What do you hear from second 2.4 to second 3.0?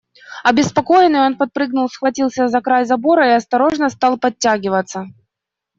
за край